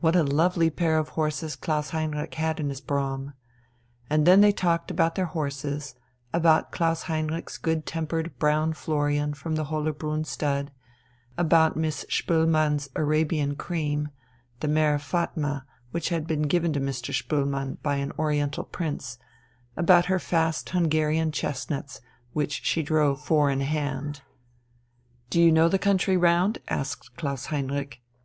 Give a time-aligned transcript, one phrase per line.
[0.00, 3.34] What a lovely pair of horses Klaus Heinrich had in his brougham!
[4.10, 5.94] And then they talked about their horses,
[6.32, 10.72] about Klaus Heinrich's good tempered brown Florian from the Hollerbrunn stud,
[11.38, 14.08] about Miss Spoelmann's Arabian cream,
[14.58, 17.14] the mare Fatma which had been given to Mr.
[17.14, 19.20] Spoelmann by an oriental prince,
[19.76, 22.00] about her fast Hungarian chestnuts,
[22.32, 24.22] which she drove four in hand.
[25.30, 28.00] "Do you know the country round?" asked Klaus Heinrich.